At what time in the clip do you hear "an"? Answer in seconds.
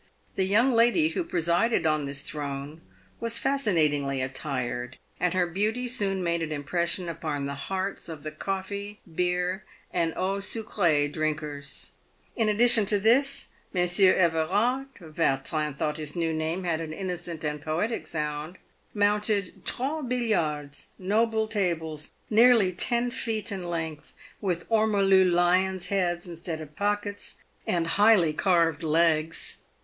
6.41-6.51, 16.81-16.93